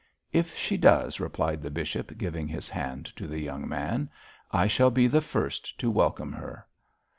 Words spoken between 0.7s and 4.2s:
does,' replied the bishop, giving his hand to the young man,